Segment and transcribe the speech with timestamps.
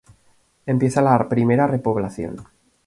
[0.65, 2.41] Empieza la primera repoblación.